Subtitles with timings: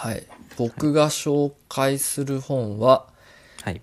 [0.00, 0.26] はい。
[0.56, 3.06] 僕が紹介する本は、
[3.62, 3.82] はい。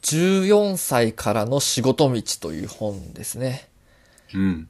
[0.00, 3.68] 14歳からの仕事道という本ですね。
[4.32, 4.68] うん。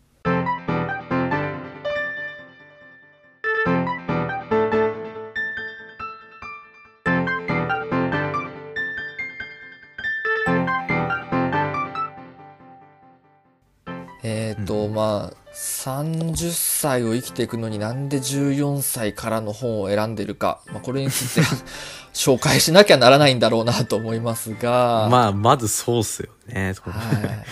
[14.24, 20.60] えっ、と、まあ、30歳を生きていくのになんで14歳からの本を選んでるか。
[20.68, 21.40] まあ、これについて
[22.14, 25.08] 紹介しなきゃならないんだろうなと思いますが。
[25.10, 26.74] まあ、まずそうっすよね。
[26.80, 27.44] はい。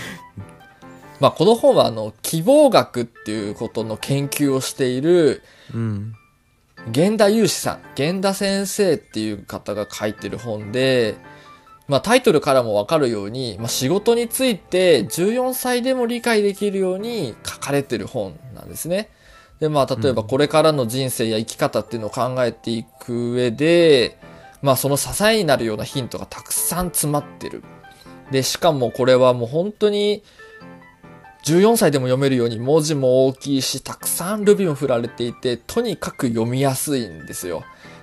[1.19, 5.43] まあ、この本は、あの、希望学っていうことの研究をしている、
[5.75, 6.15] うん。
[6.87, 11.17] 源田祐志さん、源田先生っていう方が書いてる本で、
[11.89, 19.11] まあタイトルからもわかるように、まあ仕事について14歳でも理解できるように書かれてる本なんですね。
[19.61, 24.19] で、まあ例えばこれからの人生や生き方っていうのを考えていく上で、
[24.63, 27.63] まあその支えになるようなヒントがたくさん詰まってる。
[28.31, 30.25] で、しかもこれはもう本当に
[31.45, 37.63] 14歳でも読めるように文字も大きいし、たくさんルビも振られていて、とにかく読みやすいんですよ。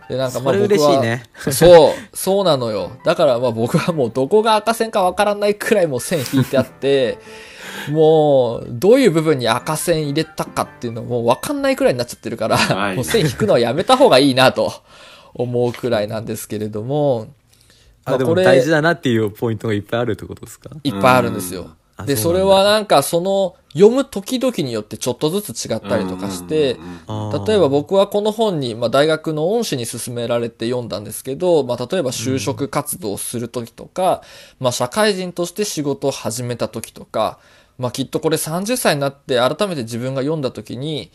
[0.09, 1.23] で、なんかまあ僕は、嬉しいね。
[1.51, 2.91] そう、そうなのよ。
[3.05, 7.17] だからまあ僕はもうどこが赤線かわからないくらいもう線引いてあって、
[7.89, 14.71] もうどういう部分に赤線入れたかっていうのもうわかんないくらいになっちゃってるから、はい もう線引くのはやめた方がいいなと
[15.33, 17.27] 思うくらいなんですけれども、
[18.05, 20.69] まあ、でもこれ大事だなっていうポイントがいっぱいあるってことですか？
[20.83, 21.71] いっぱいあるんですよ。
[22.05, 26.77] で、あそれはなんかその読む時々によってちょっとずつ違ったりとかして、
[27.47, 34.21] 例えば僕はこの本に、まあ、大学の恩師に勧められて読んだんですけど、まあ、例えば就職活動をする時とか、
[34.59, 37.39] まあ、社会人として仕事を始めた時とか、
[37.77, 41.11] まあ、きっとこれ30歳になって改めて自分が読んだ時に、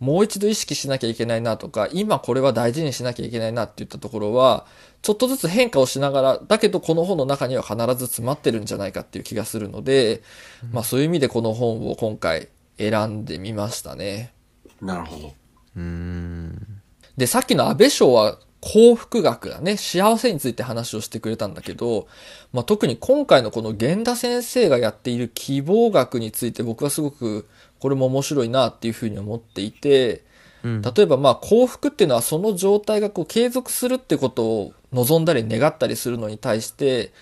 [0.00, 4.66] もう一度意識しなきゃいけないなとか、今これは大事にしなきゃいけないなっていったところは、
[5.02, 10.22] ちょっとずつ変化をしながら、だけどこの本の中には必ず詰まってるんじゃないかっていう気がするので、
[10.72, 14.32] まあそういう意味でこの本を今回選んでみましたね。
[14.80, 15.34] なるほど。
[15.76, 16.80] うーん。
[17.18, 19.76] で、さっきの安倍賞は幸福学だね。
[19.76, 22.06] 幸せについて話をしてくれたんだけど、
[22.52, 30.24] まあ、特に今回のこの源田先生がやっている希望学について僕はすごくこれも面白いなっていうふうに思っていて、
[30.62, 30.82] うん。
[30.82, 37.12] 例えばまあ幸福っていうのはその状態がこう継続するってことを望んだり願ったりするのに対して、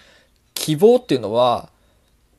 [0.55, 1.71] 希望っていうのは、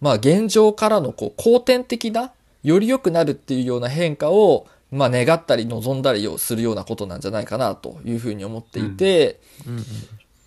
[0.02, 2.34] まあ現状からのこう後天的な、
[2.64, 9.84] より良くなるっていうような変化を、まあ願ったり望んだりをするようなことなんじゃないかなというふうに思っていて、うん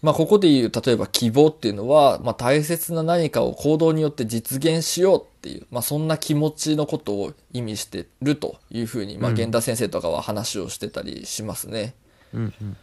[0.02, 11.94] まあここで言う例えば希望っていうのは、まあ大切な何かを行動によって実現しようっていう、まあそんな気持ちのことを意味してるというふうに、まあうん源田先生とかは話をしてたりしますね。
[12.34, 12.76] うんうん。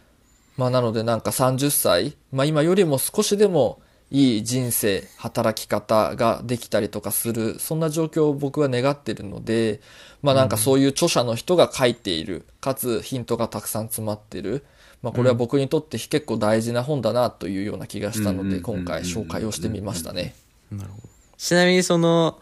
[0.56, 9.80] まあなのでなんか30歳、まあ今よりも少しでもいい人生、働き方ができたりとかする、そんな状況を僕は願ってるので、
[10.22, 14.64] まあなんかそういう著者の人が書いている、かつヒントがたくさん詰まってる、
[15.02, 20.34] まあこれは僕にとって結構大事な本だなというような気がしたので、今回紹介をしてみましたね。
[20.72, 21.08] なるほど。
[21.38, 22.40] ちなみにその、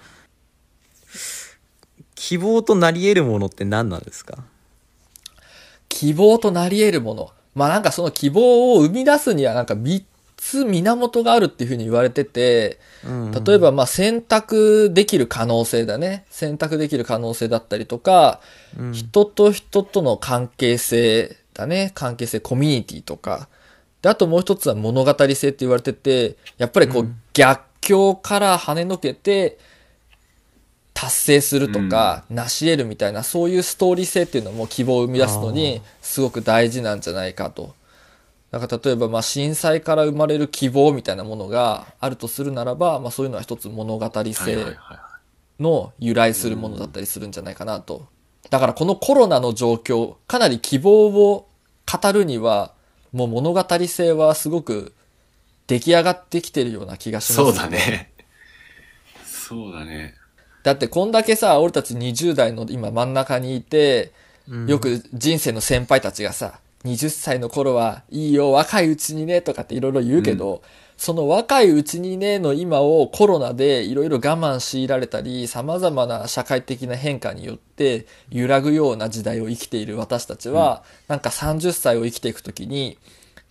[2.15, 4.39] 希望となり得るものって何なんですか？
[5.89, 7.31] 希望となり得るもの。
[7.55, 10.03] まあなんかその希望を生み出すにはなんか3
[10.39, 16.25] つ源があるっていうふうに言われてて、うん例えばまあ選択できる可能性だね。
[16.31, 18.41] 選択できる可能性だったりとか、
[18.79, 21.91] うん人と人との関係性だね。
[21.95, 23.49] 関係性、コミュニティとか。
[24.01, 29.59] で、あともう一つは物語性って言われてて、やっぱりこう、逆境から跳ねのけて、
[30.95, 37.75] 達成するとか、成し得るみたいな、そういうストーリー性っていうのも希望を生み出すのに、すごく大事なんじゃないかと。
[38.51, 44.77] だから例えば、まあ、震災から生まれる希望みたいなものがあるとするならば、まあ、そういうのは一つ物語性
[45.61, 48.07] の由来するものだったりするんじゃないかなと。
[48.51, 51.49] だからこのコロナの状況、かなり希望を
[51.87, 52.73] 語るには、
[53.13, 54.95] もう物語性はすごく
[55.67, 57.23] 出来上がってきてるような気がい。
[57.23, 57.69] します、そうだ。
[57.69, 58.13] ね。
[59.25, 60.15] そうだね。
[60.63, 64.13] だってこんだけさ、俺たち20代の今真ん中にいて、
[64.67, 70.63] よく人生の先輩たちがさ、20歳の頃はいいよ、若いうちにね、とかっていろいろ言うけど、
[70.97, 82.99] その若いうちにねの今をコロナでいろいろ我慢強いられたり、様々な社会的な変化によって揺らぐような時代を生きている私たちは、なんか30歳を生きていくときに、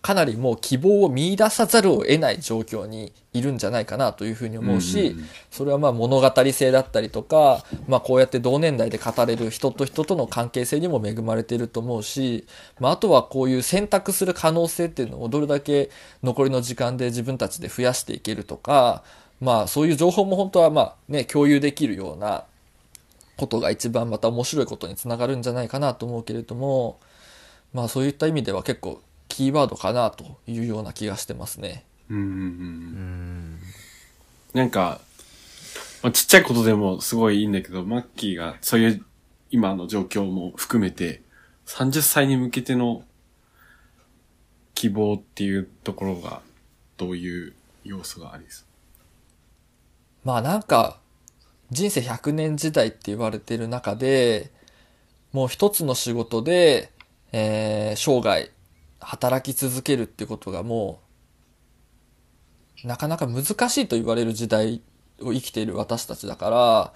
[0.00, 5.16] かなりもう希望を見出さざるを得ない状況にいるんじゃないかなというふうに思うし、
[5.50, 12.46] それはまあ物語性だったりとか、まあこうやって同年代で語れる人と人との関係性にも恵まれていると思うし、
[12.78, 15.90] まああとはこういう選択する可能性っていうのをどれだけ
[16.22, 19.02] 残りの時間で自分たちで増やしていけるとか、
[19.40, 22.44] まあそういう情報も本当はまあね、共有できるような
[23.36, 27.00] ことが一番また面白いことにつながるんじゃないかなと思うけれども、
[27.74, 31.84] まあそういった意味では結構キーワードかなというような気がしてますね。
[32.10, 33.58] うんうんうんうん
[34.54, 35.00] なんか、
[36.02, 39.04] まあ、ちっちゃいことでもすごいいいんだけど、マッキーがそういう
[39.50, 41.22] 今の状況も含めて、
[41.66, 43.04] 30歳に向けての
[44.74, 46.40] 希望っていうところが、
[46.96, 47.54] どういう
[47.84, 48.66] 要素があります？
[50.24, 50.98] まあなんか
[51.70, 54.50] 人生100年時代って言われてる中で
[55.32, 56.90] もう一つの仕事で、
[57.32, 58.50] えー生涯
[59.00, 61.00] 働き続けるってことがも
[62.84, 64.82] うなかなか難しいと言われる時代
[65.20, 66.92] を生きている私たちだから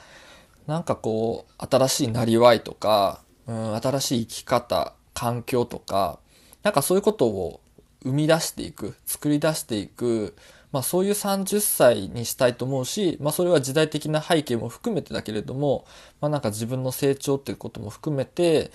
[0.66, 6.20] なんかこう新しいなりわいとか、うん、新しい生き方環境とか
[6.62, 7.60] なんかそういうことを
[8.04, 10.36] 生み出していく作り出していく
[10.72, 15.84] まあそういう30歳にしたいと思うし、まあそれは時代的な背景も含めてだけれども、
[16.20, 18.72] まあなんか自分の成長っていうことも含めて、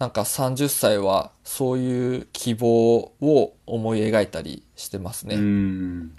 [0.00, 5.36] なんか30歳はそういう希望を思い描いたりしてますね。
[5.38, 6.16] ん。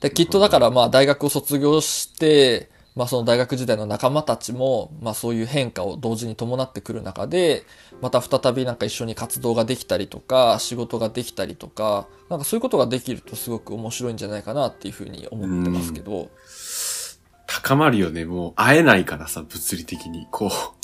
[0.00, 7.64] で、きっとだからまあ大学を卒業して、まあその大学時代の仲間たちも、まあそういう変化を同時に伴ってくる中で、
[8.02, 16.28] また再びなんか一緒に活動ができたりとか、仕事ができたりとか、なんかそういうことができるとすごく面白いんじゃないかなっていうふうに思ってますけど、
[17.46, 18.26] 高まるよね。
[18.26, 20.28] もう会えないからさ、物理的に。
[20.30, 20.77] こう、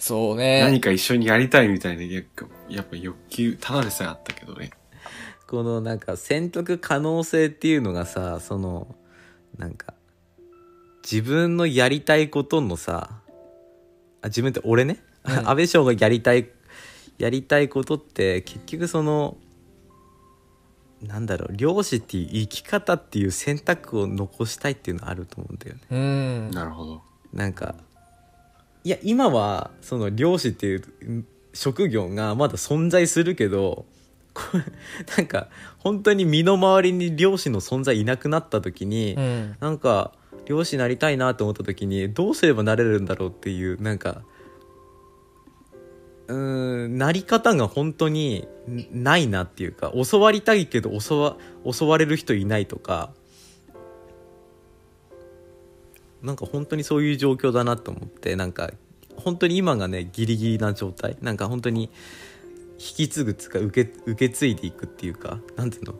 [0.00, 0.62] そうね。
[0.62, 4.70] 何か一緒にやりたいみたいな、やっぱやっぱ欲求、ただでさえあったけどね。
[5.50, 8.94] このなんか選択可能性っていうのがさその
[9.58, 9.94] なんか
[11.02, 13.10] 自分のやりたいことのさ
[14.22, 16.48] あ自分って俺ね、うん 安倍翔がやりたい
[17.18, 19.38] やりたいことって結局その
[21.02, 26.50] なんだろう漁師っていう生き方っていう選択を残したいっていうのあると思うんだよねうん。
[26.52, 27.02] なるほど。
[27.32, 27.74] なんか
[28.84, 33.84] いや今はその漁師っていううん職業がまだ存在するけど
[34.34, 34.64] これ
[35.16, 35.48] なんか
[35.78, 39.56] 本当に身の回りに漁師の存在いなくなった時に、うん。
[39.60, 40.12] なんか
[40.46, 44.22] 漁師になりたいなと思った時にどうすればなれるんだろうっていうなんか
[46.26, 51.36] うーんなり方が本当にんないなっていうか教わりたいけど教わ
[51.78, 53.12] 教われる人いないとか
[56.22, 58.70] なんか本当にそういう状況だなと思ってなんか
[59.16, 61.16] 本当に今がねギリギリな状態。
[61.20, 61.90] なんか本当に
[62.78, 65.94] 引き継ぐつか受け受け継いでいくっていうかなんていうの？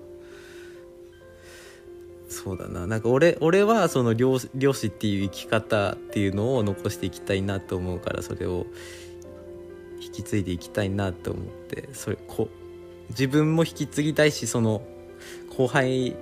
[2.28, 2.86] そうだな。
[2.86, 8.66] なんか俺俺はその漁漁師っていう生き方っていうのを残していきたいなと思うからそれを
[10.00, 12.48] 引き継いでいきたいなと思ってそれこ
[13.10, 14.82] 自分も引き継ぎたいしその
[15.56, 16.16] 後輩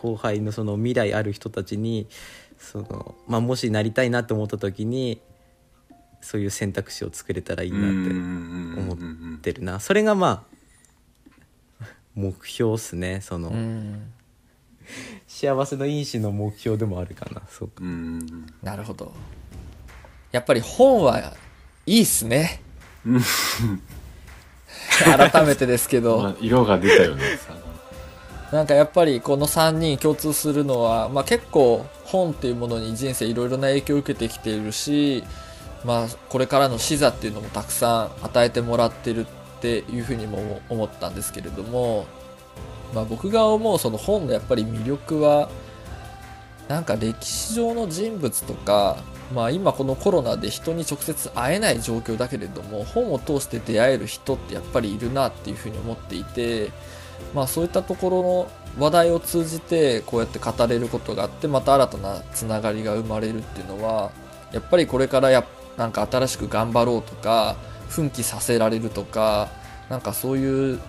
[0.00, 2.06] 後輩のその未来ある人たちに
[2.58, 5.20] その、まあ、もしなりたいなと思った時に
[6.20, 10.44] そういう選択肢を作れたらいいなって思思ってるなそれがま
[11.80, 11.84] あ
[12.14, 14.12] 目標っすねその、うん。
[15.26, 18.46] 幸せの因子の目標でもあるかなそうかうん。
[18.62, 19.12] なるほど。
[20.32, 21.34] やっぱり本は
[21.86, 22.60] いいっすね。
[23.06, 23.22] う ん
[25.04, 26.22] 改めてですけど。
[26.22, 27.36] まあ色が出たよね。
[27.36, 27.54] さ
[28.50, 35.24] なんかやっぱりこの3人共通するのは、まあ、結構本っていうものに人生いろいろな影響を受けてきているし、
[35.84, 42.06] まあ、これからの視座っていうのもたくさん与えてもらってるっていうふうにも思ったんですけれども、
[42.94, 45.50] まあ、僕が思うその本のやっぱり魅力は
[46.68, 48.96] なんか歴史上の人物とか、
[49.34, 56.70] まあ、今このコロナで人に直接会えない状況だけれども本を通して出会える人ってやっぱりいるなっていうふうに思っていて。
[57.34, 64.10] まあそういったところの話題を通じてこうやって語れることがあってまた新たなつながりが生まれるっていうのは
[64.52, 65.44] やっぱりこれからや
[65.76, 67.56] なんか新しく頑張ろうとか
[67.88, 69.48] 奮起させられるとか
[69.88, 70.80] なんかそういう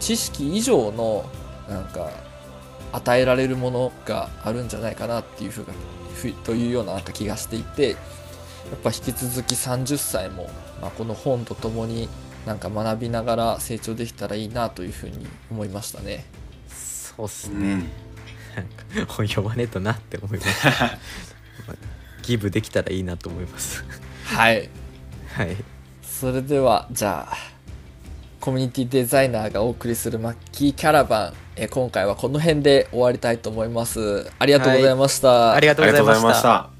[0.00, 1.24] 知識以上の
[1.68, 2.10] なんか
[2.92, 5.72] 与えられるものがあるんじゃないかなっていうふうが
[6.14, 7.96] ふというようななんか気がしていてや
[8.76, 10.48] っぱ引き続き30歳も、
[10.80, 12.08] まあ、この本とともに
[12.46, 16.24] なんか学びながら成長できたらいいなというふうに思いましたね。
[17.16, 17.78] そうっすね、うん。
[17.78, 20.72] なんか本読まねえとなって思いますま
[21.74, 21.76] あ
[22.22, 23.84] ギブできたらいいなと思います
[24.24, 24.68] はい。
[25.34, 25.56] はい
[26.02, 27.36] それではじゃあ
[28.38, 34.30] コミュニティデザイナーがお送りするマッキーキャラバン、えー今回はこの辺で終わりたいと思います。
[34.38, 35.52] ありがとうございました。
[35.52, 36.71] ありがとうありがとうごございました。